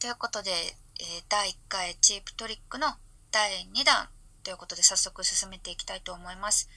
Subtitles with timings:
[0.00, 2.86] ということで、えー、第1回チープトリックの
[3.30, 4.08] 第2弾
[4.42, 6.70] ということで早速進めていきたいと思います。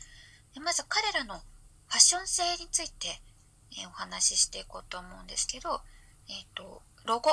[0.62, 3.22] まず彼らのファッション性について、
[3.80, 5.80] えー、お話ししていこうと思うんですけど、
[6.28, 7.32] えっ、ー、と、ロゴ。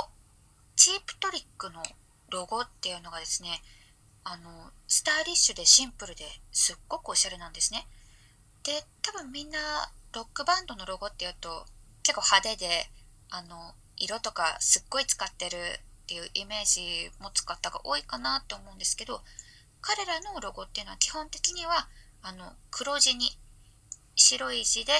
[0.76, 1.82] チープトリックの
[2.30, 3.60] ロゴっていうのがですね、
[4.22, 7.88] あの、スタイリッシュでシンプルですっごくおしゃれなんですね。
[8.62, 9.58] で、多分みんな
[10.14, 11.66] ロックバンドのロゴっていうと
[12.04, 12.86] 結構派手で、
[13.30, 19.20] あの、色とかすっごい使ってるっていうイメージ持つ方が多いかなって思うんですけど、
[19.80, 21.88] 彼らのロゴっていうのは基本的には、
[22.22, 23.30] あの、黒地に
[24.16, 24.92] 白い字で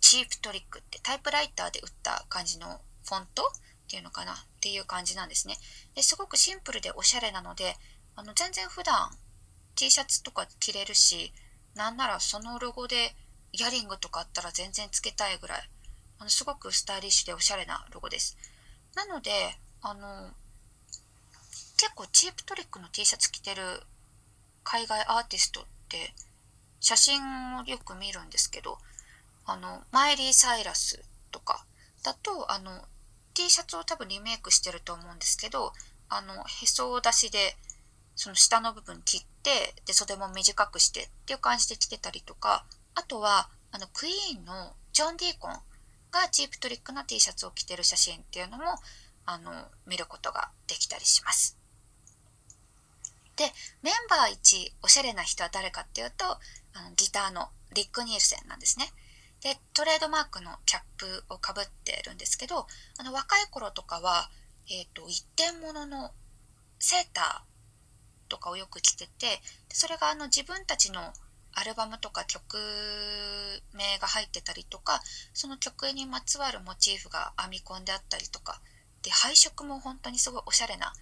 [0.00, 4.32] チープトリックってタイプライターで打った感じのフォントっていうのかな？
[4.32, 5.54] っていう感じなんですね。
[5.94, 7.76] ですごくシンプルでおしゃれなので、
[8.16, 9.10] あの全然普段
[9.76, 11.32] T シャツとか着れるし、
[11.74, 13.14] なんならそのロゴで
[13.52, 15.70] イヤリングとかあったら全然つけたいぐらい、
[16.18, 18.36] あのすごくスタイリッシュでおしゃれなロゴです。
[18.94, 19.30] なので、
[19.82, 20.30] あの、
[21.76, 23.62] 結構チープトリックの T シャツ着てる
[24.64, 26.14] 海外アーティストって
[26.80, 27.22] 写真
[27.58, 28.78] をよく見るんですけど、
[29.44, 31.64] あの、マイリー・サイラスとか
[32.02, 32.82] だと、あの、
[33.34, 35.72] T シャツを多分リメイクしてると思うんですけど、
[36.08, 37.56] あの、へそを出しで、
[38.14, 42.64] その下の部分切って、で、袖も短くしてっていう感じで着てたりとか、
[42.94, 45.60] あとは、あの、クイーンのジョン・ディーコン
[46.10, 48.64] がチープトリックの T シャツを着てる写真っていうのも、
[49.26, 49.52] あの、
[49.86, 51.58] 見ることができたりします。
[53.36, 53.44] で、
[53.82, 56.24] メンバー1、おしゃれな人は誰かっていうと、
[56.74, 58.86] あのギターのリック・ニールセンなんですね。
[59.42, 62.66] で、トレードマークのキャップをかぶってるんですけど、
[62.98, 64.30] あの、若い頃とかは、
[64.68, 66.12] えっ、ー、と、一点物の
[66.78, 71.12] セーターとかをよく着てて、それがあの、自分たちの
[71.58, 72.58] アルバムとか曲
[73.72, 75.00] 名が入ってたりとか、
[75.32, 78.60] その曲にまつわるモチーフが編み込んであったりとか、
[79.02, 80.92] で、配色も本当にすごいおしゃれな、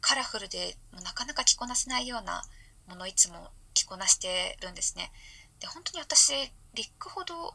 [0.00, 2.42] カラフルでなかなか着こなせないような
[2.88, 5.12] ものいつも着こなしてるんですね。
[5.60, 6.32] で、本当に私、
[6.74, 7.54] リックほど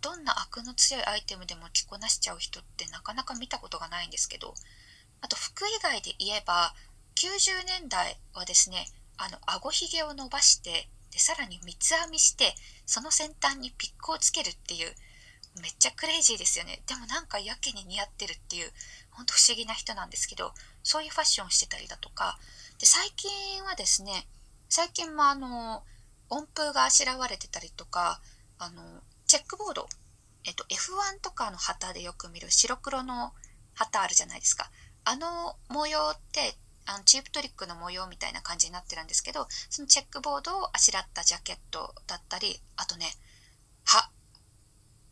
[0.00, 4.54] どんな悪の強いアイテムでも着こなしちゃう人ってなかなか見たことがないんですけど、
[5.22, 6.74] あと服以外で言えば、
[7.16, 14.92] 90年代はですね、あの、顎ひげを伸ばして、で、さらに三つ編みして、その先端にピックをつけるっていう、
[15.62, 16.82] めっちゃクレイジーですよね。
[16.88, 18.72] でもなんかやけに似合ってるっていう、
[19.12, 22.36] ほんと不思議な人なんですけど、そういうファッションしてたりだとか、
[22.80, 24.26] で、最近はですね、
[24.68, 25.84] 最近もあの、
[26.30, 28.20] 音符があしらわれてたりとか、
[28.58, 28.82] あの、
[29.28, 29.88] チェックボード、
[30.44, 33.32] えっと、F1 とかの旗でよく見る白黒の
[33.74, 34.68] 旗あるじゃないですか。
[35.04, 36.56] あの模様って、
[36.86, 43.06] あのチープトリックの模様みたいな感じになってるんですけど、そのチェックボードをあしらったジャケットだったり、あとね、
[43.84, 44.10] 歯。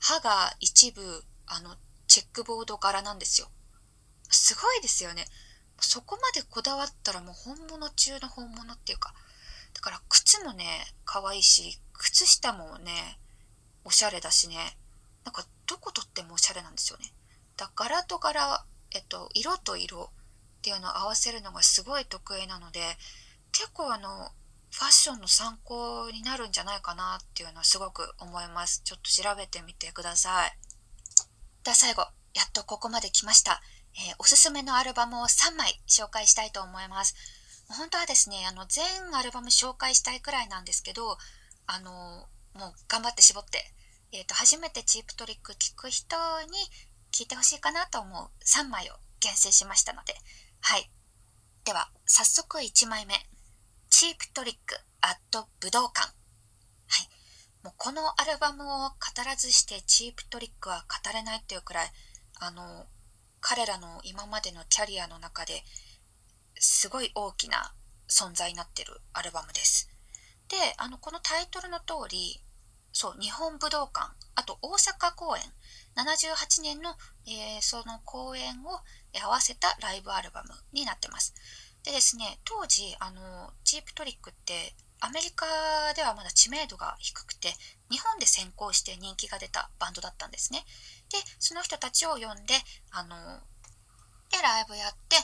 [0.00, 3.49] 歯が一部、あの、チェックボード柄なんですよ。
[4.28, 5.25] すごいですよね。
[5.78, 9.15] そこまでこだわったらもう本物中の本物っていうか、
[9.75, 10.65] だから靴もね、
[11.04, 13.19] 可愛いし、靴下もね、
[13.84, 14.77] おしゃれだしね、
[15.25, 17.12] なんかどこ撮ってもおしゃれなんですよね。
[17.56, 20.10] だ柄と柄、えっと、色と色
[20.62, 22.78] っていうのを合わせるのがすごい得意なので、
[23.50, 24.30] 結構あの、
[24.70, 28.80] ファッションの参考になるんじゃないかなっていうのはすごく思います。
[28.84, 30.52] ちょっと調べてみてください。
[31.64, 32.02] では最後、
[32.32, 33.60] やっとここまで来ました。
[33.94, 37.16] えー、おすすめのアルバムを3枚紹介したいと思います。
[37.66, 38.84] 本当はですね、あの、全
[39.16, 41.18] アルバム紹介したいくらいなんですけど、
[41.66, 43.58] あの、もう頑張って絞って、
[44.12, 46.58] えっ、ー、と、初めてチープトリック聞く人に
[47.12, 50.14] 聞いてほしいかなと思う3枚を厳選しましたので、
[50.64, 50.88] はい。
[51.64, 53.14] では、早速1枚目。
[53.90, 56.06] チープトリックアット武道館。
[56.06, 57.64] はい。
[57.64, 58.96] もうこのアルバムを語
[59.26, 61.90] らずしてチープトリックは語れないっていうくらい、
[62.38, 62.86] あの、
[63.40, 65.64] 彼らの今までのキャリアの中で
[66.54, 67.74] すごい大きな
[68.08, 69.90] 存在になってるアルバムです。
[70.48, 72.40] で、あの、このタイトルの通り、
[72.92, 75.42] そう、日本武道館、あと大阪公演、
[75.96, 76.94] 78年の、
[77.26, 78.80] えー、その公演を
[79.20, 81.34] 合わせたライブアルバムになってます。
[81.84, 85.47] でですね、当時、あの、チープトリックってアメリカ
[85.97, 87.53] ではまだ知名度が低くて、
[87.91, 90.64] 日本で先行して人気が出たバンドだったんですね。
[91.10, 92.54] で、その人たちを呼んで、
[92.92, 93.41] あの、
[94.30, 95.16] で、ライブやって、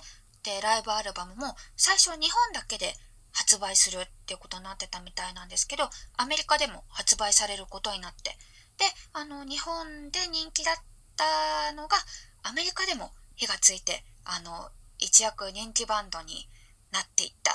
[0.43, 2.93] で、ライブアルバムも最初日本だけで
[3.31, 8.37] 発売するっていうことになってたみたいなんですけど、アメリカでも発売されることになって、
[8.79, 10.75] で、あの、日本で人気だっ
[11.17, 11.97] たのが、
[12.43, 16.49] アメリカでも火がついて、あの、一躍人気バンドに
[16.91, 17.55] なっていった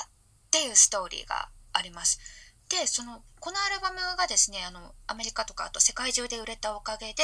[0.50, 2.18] ていうストーリーがあります。
[2.68, 7.22] で、その、このアルバムがですね、あの、アメリカとかあと世界中で売れたおかげで、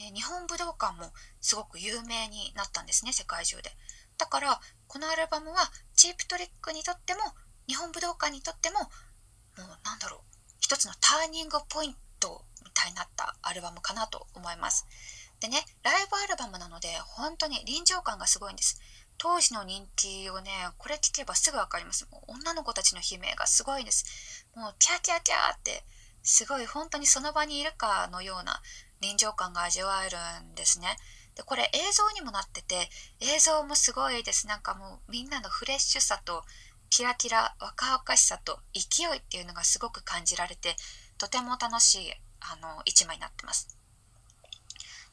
[0.00, 3.70] えー、日本武道館もすごく有名になったんですね、世界中で。
[4.18, 5.56] だからこのアルバムは
[5.94, 7.20] チープトリックにとっても
[7.66, 8.86] 日本武道館にとってもも
[9.58, 10.20] うなんだろう
[10.60, 14.86] 一つのターニングポイントみたいになったアルバムかなと思います。
[15.44, 18.80] でね、ライブアルバムなので本当に臨場感がすごいんです。
[19.18, 22.08] 当時の人気をね、これ聞けばすぐわかります。
[22.10, 24.46] もう女の子たちの悲鳴がすごいんです。
[24.56, 25.84] もうキャーキャーキャーって、
[26.22, 28.62] すごい本当にその場にいるかのような
[29.02, 30.16] 臨場感が味わえる
[30.50, 30.96] んですね。
[31.34, 32.88] で、これ映像にもなってて、
[33.20, 34.46] 映像もすごいです。
[34.46, 36.42] なんかもうみんなのフレッシュさと、
[36.88, 40.74] キラキラ、若々しさと勢いっていうのがすごく感じられて、
[41.18, 43.76] とても楽しいあの一枚になってます。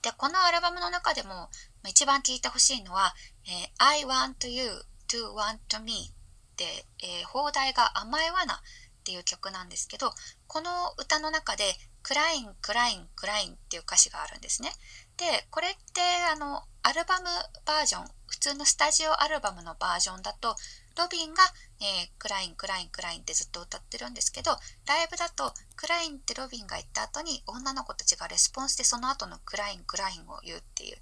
[0.01, 1.49] で、このアルバムの中でも
[1.87, 3.13] 一番聴いてほしいのは、
[3.45, 4.63] えー、I want you
[5.07, 6.13] to want me
[6.57, 6.65] で、
[7.03, 10.11] えー、放題が甘いわなっていう曲なんですけど、
[10.47, 11.63] この歌の中で
[12.03, 14.71] クライン、クライン、クラインっていう歌詞があるんですね。
[15.17, 16.01] で、これって
[16.31, 17.25] あの、アルバム
[17.65, 20.55] バージョン、普通のスタジオアルバムのバージョンだと、
[20.97, 21.43] ロビンが、
[21.79, 24.51] えー、クライン、クライン、クラインってずっと歌ってるんですけど、
[24.87, 30.97] ライブだと、クラインってロビンが言った後に、女の子たちがレスポンスでその後のクライン、クラインを言うっていう、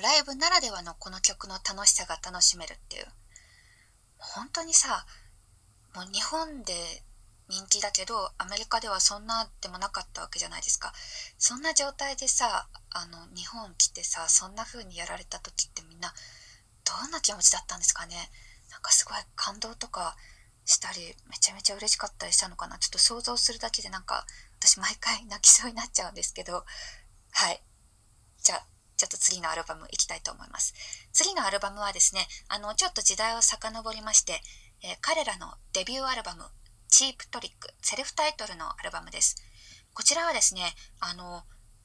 [0.00, 3.06] ライブならではのこの曲の楽しさが楽しめるっていう。
[4.18, 5.06] 本当にさ、
[5.94, 7.02] もう日本で
[7.48, 10.92] 人気だけど、アメリカではそんなでもなかったわけじゃないですか。
[11.38, 16.12] そんな状態でさ、あの、日本来てさ、そんな風にやられた時ってみんな、
[16.84, 18.30] どんな気持ちだったんですかね。
[18.78, 20.16] なんかすごい感動とか
[20.64, 22.78] したり、めちゃめちゃ嬉しかったりしたのかな。
[22.78, 24.24] ちょっと想像するだけでなんか、
[24.60, 26.64] 私毎回泣きそうになっちゃうんですけど、
[27.32, 27.60] はい。
[28.40, 28.66] じゃあ、
[28.96, 30.74] ちょっと次のアルバムいきたいと思います。
[31.12, 34.40] 次のアルバムはですね、あの、ちょっと時代を遡りまして、
[34.84, 36.44] えー、彼らのデビューアルバム、
[36.88, 39.34] チープトリック、セルフタイトルのアルバムです。
[39.92, 40.62] こちらはですね、
[41.00, 41.42] あの、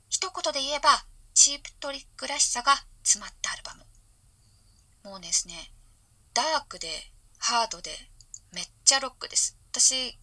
[0.10, 1.04] 一言で言えば、
[1.34, 3.84] チープトリックらしさが詰まったアルバム。
[5.10, 5.74] もうですね、
[6.34, 6.88] ダークで、
[7.38, 7.92] ハードで、
[8.52, 9.56] めっちゃロックです。
[9.72, 10.18] 私、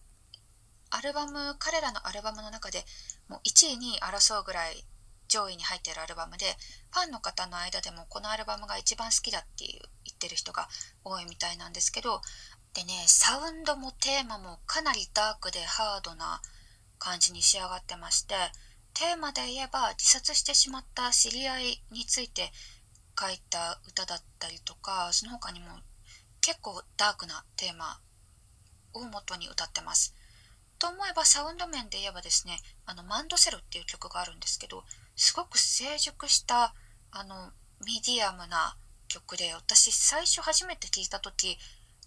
[0.89, 2.83] アルバム、彼らのアルバムの中で
[3.29, 4.83] もう1位に争うぐらい
[5.29, 6.45] 上位に入ってるアルバムで、
[6.91, 10.67] ファンの方の間でもこのアルバムが一番好きだっていう言ってる人が
[11.05, 12.21] 多いみたいなんですけど、
[12.73, 16.41] でね、サウンドもテーマもかなりダークでハードな
[16.99, 18.35] 感じに仕上がってまして、
[18.93, 22.51] テーマで言えば自殺してしまった知り合いについて
[23.17, 25.67] 書いた歌だったりとか、その他にも
[26.41, 27.99] 結構ダークなテーマ
[28.93, 30.15] を元に歌ってます。
[30.79, 34.83] と思えばサウンド面で言えばですね、あのマンドセルっていう曲があるんですけど、
[35.15, 36.73] すごく成熟した
[37.11, 37.51] あの
[37.85, 38.75] ミディアムな
[39.07, 41.57] 曲で、私最初初めて聴いた時、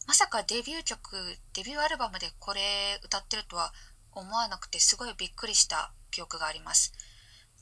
[0.07, 2.61] まさかデビュー曲、デビューアルバムでこれ
[3.05, 3.73] 歌ってるとは
[4.13, 6.93] 思わなくてすごいびっくりした記憶があります。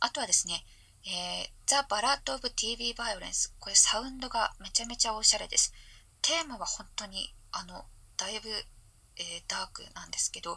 [0.01, 0.65] あとはですね、
[1.05, 3.53] えー、The Ballad of TV Violence。
[3.59, 5.75] これサウンドがめちゃめちゃおしゃれです。
[6.23, 7.85] テーマは本当にあの
[8.17, 10.57] だいぶ、えー、ダークなんですけど、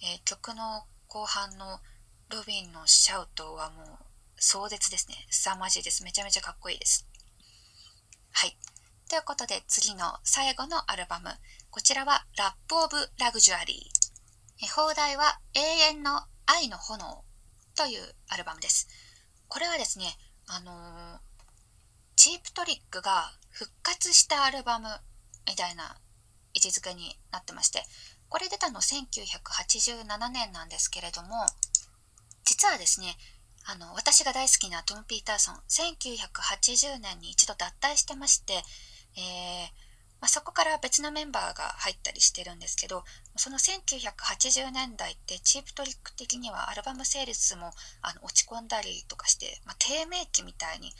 [0.00, 1.80] えー、曲の後半の
[2.30, 3.86] ロビンのシャウトはもう
[4.36, 5.16] 壮絶ですね。
[5.30, 6.04] 凄まじいです。
[6.04, 7.06] めちゃめちゃかっこいいです。
[8.30, 8.56] はい。
[9.08, 11.28] ということで次の最後のアルバム。
[11.70, 14.74] こちらはラップオブラグジュアリー。
[14.74, 15.60] 放題は永
[15.94, 17.24] 遠の愛の炎
[17.76, 18.88] というアルバムです。
[19.48, 20.16] これはですね、
[20.46, 21.18] あのー、
[22.14, 24.88] チープトリックが復活したアルバム
[25.46, 25.96] みたいな
[26.54, 27.82] 位置づけになってまして、
[28.28, 31.46] これ出たの1987年なんですけれども、
[32.44, 33.16] 実はですね、
[33.66, 38.54] あの、私が大好きなトム・ピーターソン、1980年に一度脱退してまして、
[39.16, 39.80] えー、
[40.20, 43.04] まあ、そこから別のメンバーが入ったりしてるんですけど、
[43.36, 50.92] その1980年代ってチープトリック的にはアルバムセールスもあの落ち込んだりとかして、まあ、低迷期みたいに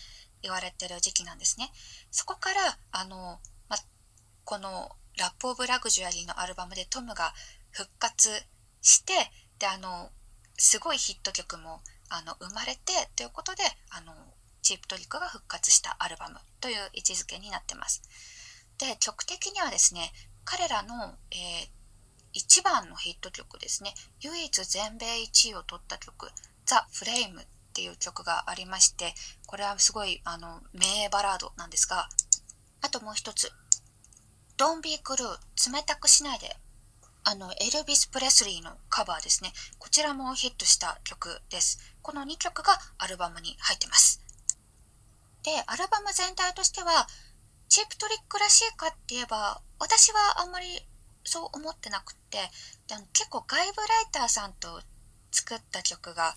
[0.43, 1.71] 言われてる時期なんですね。
[2.11, 3.77] そこから、あの、ま、
[4.45, 7.35] このラップ・オブ・ラグジュアリーのアルバムでトムが
[7.71, 8.31] 復活
[8.81, 9.13] して、
[9.59, 10.11] で、あの、
[10.57, 11.81] すごいヒット曲も
[12.11, 14.15] あの生まれてということで、あの、
[14.63, 18.03] チープトリックが復活したアルバムという位置づけになってます。
[18.79, 20.13] で、曲的にはですね、
[20.45, 21.69] 彼らの、えー、
[22.33, 26.31] 一番のヒット曲ですね、唯一全米1位を取った曲、
[26.67, 29.15] ザ・フレームっていう曲がありまして、
[29.47, 32.09] これはすごいあの名バラードなんですが、
[32.83, 33.51] あともう一つ、
[34.57, 35.39] Don't Be Cruel
[35.73, 36.57] 冷たくしないで
[37.25, 39.53] あの、エルビス・プレスリーのカバーですね。
[39.79, 41.79] こちらもヒットした曲です。
[42.03, 44.23] この2曲がアルバムに入ってます。
[45.43, 47.07] で、アルバム全体としては、
[47.69, 50.67] チープトリックらしいかって言えば、私はあんまり
[51.25, 52.39] そう思ってなくって、
[52.89, 54.83] でも結構外部ライターさんと
[55.31, 56.35] 作った曲が、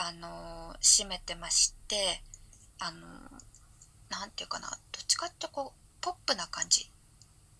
[0.00, 2.22] あのー、占めてまして、
[2.78, 3.02] あのー、
[4.10, 6.88] なんていうかな、どっちかってこう、ポップな感じ、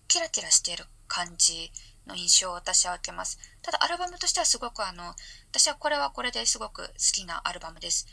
[0.07, 1.69] キラキラしている感じ
[2.07, 3.39] の印象を私は受けます。
[3.61, 5.15] ただアルバムとしてはすごくあの、
[5.51, 8.07] 私はこれはこれですごく好きなアルバムです。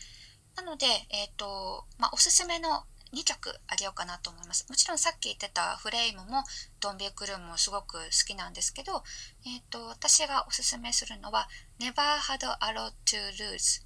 [0.57, 4.67] なので、えっ、ー、と、まあ、おすすめの2曲あげようかなと思います。
[4.69, 6.43] もちろんさっき言ってたフレイムも
[6.81, 9.05] ドンビークルームもすごく好きなんですけど、
[9.47, 13.86] えっ、ー、と、私がおすすめするのは Never Had a Lot to Lose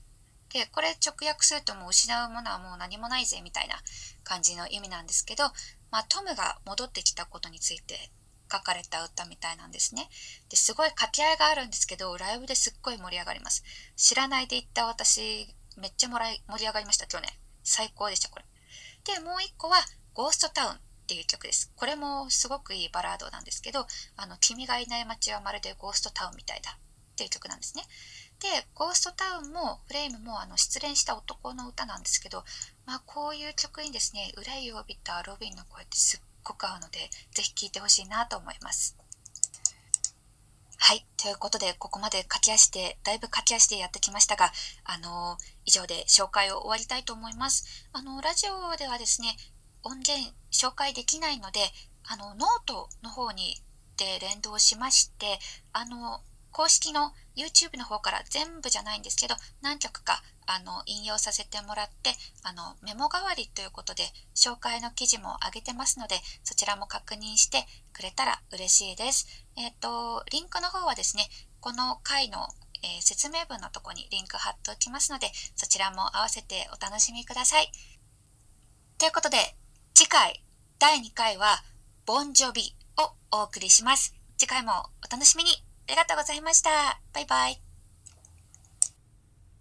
[0.53, 3.77] で、これ直訳するともう失うものはもう何もないぜみたいな
[4.25, 5.45] 感じの意味なんですけど、
[5.91, 8.11] まあ、トムが戻ってきたことについて
[8.51, 10.09] 書かれた歌みたいなんですね。
[10.49, 13.63] ですごい掛け合いがあるんですけど、ライブですっごい盛り上がります。
[13.97, 17.31] 知らないで行った私、めっちゃもらい盛り上がりました、去年。
[17.63, 18.45] 最高でした、これ。
[19.05, 19.77] で、もう一個は、
[20.15, 21.73] ゴーストタウンっていう曲です。
[21.77, 27.85] これもすごくいいバラードなんですけど、あの、君がいない街はまるでゴーストタウンみたいだっていう曲なんですね。
[28.41, 32.45] で、ゴーストタウンもフレームもあの失恋した男の歌なんですけど、
[32.87, 36.99] まあこういう曲にですね、憂いを帯びたロビンの声ってすっごく合うので、
[37.33, 38.97] ぜひ聴いてほしいなと思います。
[40.79, 41.07] はい。
[41.19, 44.51] ということで、ここまで駆け足で、だいぶ駆け足でやってきましたが、
[44.85, 47.87] あの、以上で紹介を終わりたいと思います。
[47.93, 49.37] あの、ラジオではですね、
[49.83, 51.61] 音源紹介できないので、
[52.05, 53.63] あの、ノートの方に
[53.99, 55.39] で連動しまして、
[55.73, 62.11] あの、公式の YouTube の方から全部じゃないんですけど、何曲かあの引用させてもらって、
[62.43, 69.27] あのメモ代わりということで紹介の記事も上げてますので、そちらも確認してくれたら嬉しいです。
[69.57, 71.29] えっ、ー、と、リンクの方はですね、
[71.61, 72.49] この回の
[72.83, 77.71] えー、説明文のとこにリンク貼っておきますので、そちらも合わせてお楽しみください。
[78.99, 79.37] ということで、
[79.95, 80.43] 次回、
[80.79, 81.63] 第2回は、
[82.07, 84.15] ボンジョビをお送りします。
[84.39, 84.73] 次回も
[85.07, 85.70] お楽しみに。
[85.91, 87.01] ありがとうございました。
[87.13, 87.70] バイバイ。